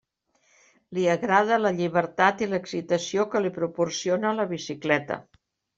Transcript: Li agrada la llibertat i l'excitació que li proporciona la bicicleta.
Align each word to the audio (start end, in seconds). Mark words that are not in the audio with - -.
Li 0.97 1.03
agrada 1.15 1.59
la 1.65 1.73
llibertat 1.81 2.41
i 2.47 2.49
l'excitació 2.55 3.29
que 3.35 3.45
li 3.47 3.55
proporciona 3.61 4.37
la 4.41 4.53
bicicleta. 4.57 5.25